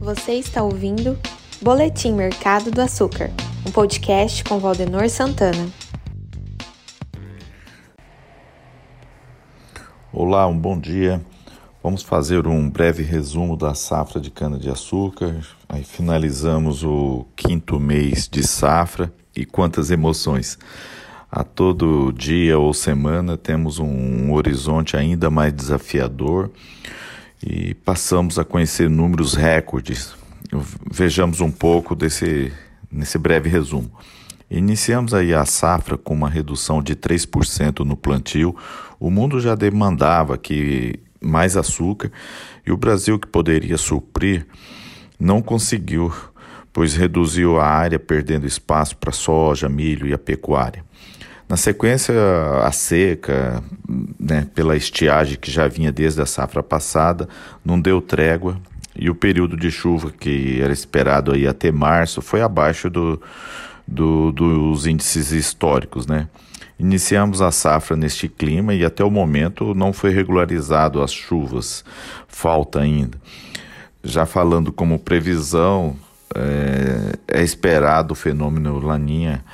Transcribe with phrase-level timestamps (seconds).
[0.00, 1.18] Você está ouvindo
[1.60, 3.30] Boletim Mercado do Açúcar,
[3.68, 5.68] um podcast com Valdenor Santana.
[10.10, 11.20] Olá, um bom dia.
[11.82, 15.38] Vamos fazer um breve resumo da safra de cana-de-açúcar.
[15.68, 20.58] Aí finalizamos o quinto mês de safra e quantas emoções.
[21.30, 26.50] A todo dia ou semana temos um horizonte ainda mais desafiador
[27.44, 30.14] e passamos a conhecer números recordes.
[30.90, 32.52] Vejamos um pouco desse
[32.90, 33.90] nesse breve resumo.
[34.50, 38.54] Iniciamos aí a safra com uma redução de 3% no plantio.
[38.98, 42.10] O mundo já demandava que mais açúcar
[42.66, 44.46] e o Brasil que poderia suprir
[45.18, 46.12] não conseguiu,
[46.72, 50.84] pois reduziu a área perdendo espaço para soja, milho e a pecuária.
[51.50, 52.14] Na sequência,
[52.62, 53.60] a seca,
[54.20, 57.28] né, pela estiagem que já vinha desde a safra passada,
[57.64, 58.56] não deu trégua
[58.94, 63.20] e o período de chuva que era esperado aí até março foi abaixo do,
[63.84, 66.28] do, dos índices históricos, né?
[66.78, 71.84] Iniciamos a safra neste clima e até o momento não foi regularizado as chuvas,
[72.28, 73.18] falta ainda.
[74.04, 75.96] Já falando como previsão,
[76.32, 79.44] é, é esperado o fenômeno Laninha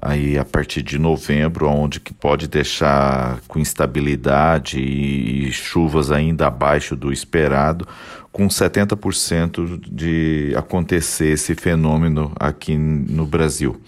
[0.00, 6.46] aí a partir de novembro, onde que pode deixar com instabilidade e, e chuvas ainda
[6.46, 7.86] abaixo do esperado,
[8.30, 13.80] com 70% de acontecer esse fenômeno aqui no Brasil.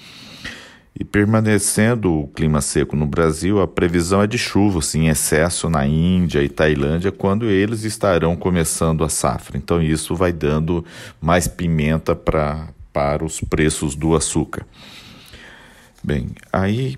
[0.98, 5.86] E permanecendo o clima seco no Brasil, a previsão é de chuvas em excesso na
[5.86, 9.56] Índia e Tailândia, quando eles estarão começando a safra.
[9.56, 10.84] Então, isso vai dando
[11.20, 14.66] mais pimenta pra, para os preços do açúcar.
[16.02, 16.96] Bem, aí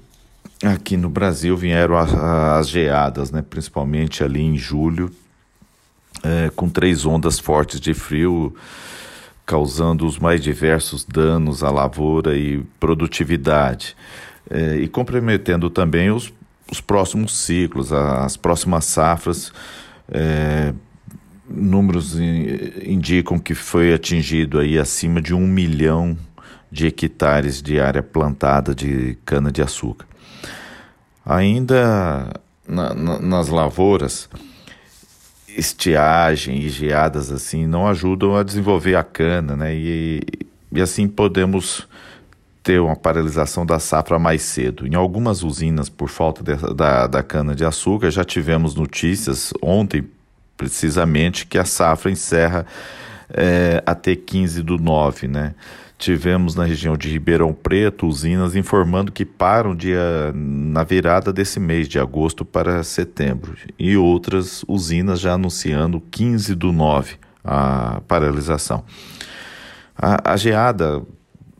[0.62, 3.42] aqui no Brasil vieram as, as geadas, né?
[3.42, 5.10] principalmente ali em julho,
[6.22, 8.54] é, com três ondas fortes de frio,
[9.46, 13.96] causando os mais diversos danos à lavoura e produtividade,
[14.50, 16.32] é, e comprometendo também os,
[16.70, 19.52] os próximos ciclos, as próximas safras.
[20.12, 20.74] É,
[21.48, 22.16] números
[22.84, 26.16] indicam que foi atingido aí acima de um milhão
[26.70, 30.06] de hectares de área plantada de cana-de-açúcar.
[31.24, 32.28] Ainda
[32.66, 34.28] na, na, nas lavouras,
[35.48, 39.74] estiagem e geadas assim não ajudam a desenvolver a cana, né?
[39.74, 40.20] E,
[40.72, 41.88] e assim podemos
[42.62, 44.86] ter uma paralisação da safra mais cedo.
[44.86, 50.04] Em algumas usinas, por falta de, da, da cana-de-açúcar, já tivemos notícias ontem,
[50.56, 52.66] precisamente, que a safra encerra
[53.30, 55.54] é, até 15 do 9, né?
[56.00, 61.86] Tivemos na região de Ribeirão Preto usinas informando que param dia, na virada desse mês,
[61.86, 68.82] de agosto para setembro, e outras usinas já anunciando 15 do 9 a paralisação.
[69.94, 71.02] A, a geada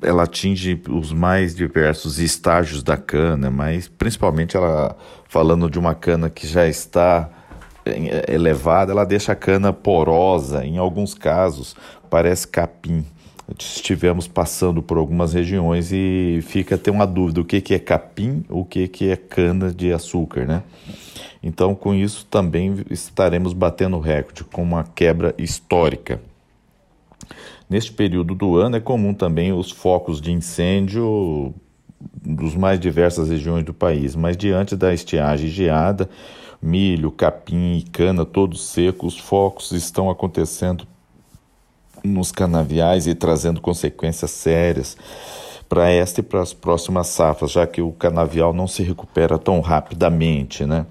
[0.01, 4.97] ela atinge os mais diversos estágios da cana, mas principalmente ela
[5.29, 7.29] falando de uma cana que já está
[8.27, 11.77] elevada, ela deixa a cana porosa, em alguns casos
[12.09, 13.05] parece capim
[13.59, 18.45] estivemos passando por algumas regiões e fica até uma dúvida o que, que é capim,
[18.49, 20.63] o que, que é cana de açúcar, né?
[21.43, 26.21] Então, com isso também estaremos batendo recorde, com uma quebra histórica.
[27.69, 31.55] Neste período do ano é comum também os focos de incêndio
[32.23, 36.09] dos mais diversas regiões do país, mas diante da estiagem geada,
[36.61, 40.87] milho, capim e cana todos secos, os focos estão acontecendo
[42.05, 44.97] nos canaviais e trazendo consequências sérias
[45.69, 49.61] para esta e para as próximas safras, já que o canavial não se recupera tão
[49.61, 50.85] rapidamente, né?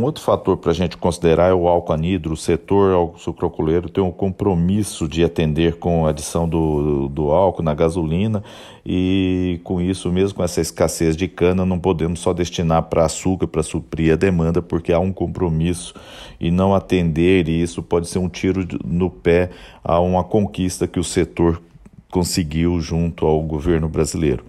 [0.00, 2.32] Um outro fator para a gente considerar é o álcool anidro.
[2.32, 7.74] O setor sucroculeiro tem um compromisso de atender com a adição do, do álcool na
[7.74, 8.42] gasolina
[8.84, 13.46] e com isso, mesmo com essa escassez de cana, não podemos só destinar para açúcar
[13.46, 15.92] para suprir a demanda, porque há um compromisso
[16.40, 19.50] e não atender, e isso pode ser um tiro no pé
[19.84, 21.60] a uma conquista que o setor
[22.10, 24.46] conseguiu junto ao governo brasileiro.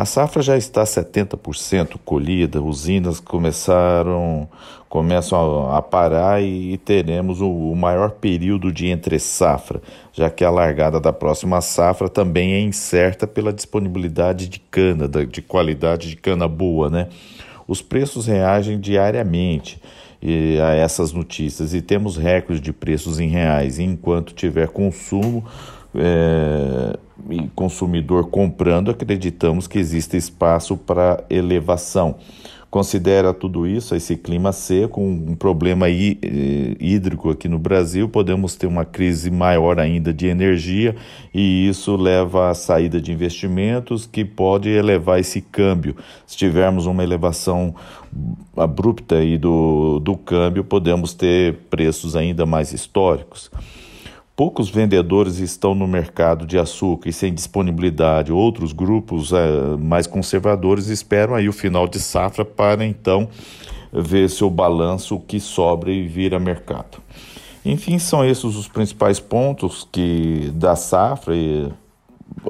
[0.00, 4.48] A safra já está 70% colhida, usinas começaram
[4.88, 10.48] começam a, parar e, teremos o, o, maior período de entre safra, já que a
[10.48, 16.48] largada da próxima safra também é incerta pela disponibilidade de cana, de qualidade de cana
[16.48, 17.08] boa, né?
[17.68, 19.78] Os preços reagem diariamente
[20.22, 23.78] a essas notícias e temos recordes de preços em reais.
[23.78, 25.44] enquanto tiver consumo,
[25.94, 26.96] é,
[27.28, 32.16] e consumidor comprando, acreditamos que existe espaço para elevação.
[32.70, 38.66] Considera tudo isso, esse clima seco, um problema eh, hídrico aqui no Brasil, podemos ter
[38.66, 40.94] uma crise maior ainda de energia
[41.34, 45.96] e isso leva à saída de investimentos que pode elevar esse câmbio.
[46.24, 47.74] Se tivermos uma elevação
[48.56, 53.50] abrupta aí do, do câmbio, podemos ter preços ainda mais históricos.
[54.40, 58.32] Poucos vendedores estão no mercado de açúcar e sem disponibilidade.
[58.32, 63.28] Outros grupos é, mais conservadores esperam aí o final de safra para então
[63.92, 67.02] ver seu balanço que sobra e vir a mercado.
[67.62, 71.70] Enfim, são esses os principais pontos que da safra e,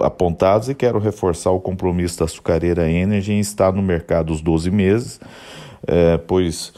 [0.01, 4.71] apontados e quero reforçar o compromisso da açucareira Energy em estar no mercado os 12
[4.71, 5.21] meses,
[5.89, 6.73] é, pois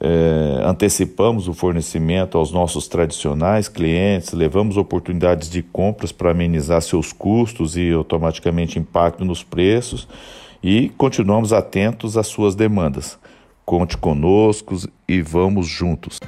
[0.00, 7.12] é, antecipamos o fornecimento aos nossos tradicionais clientes, levamos oportunidades de compras para amenizar seus
[7.12, 10.08] custos e automaticamente impacto nos preços
[10.62, 13.18] e continuamos atentos às suas demandas.
[13.64, 14.76] Conte conosco
[15.08, 16.18] e vamos juntos.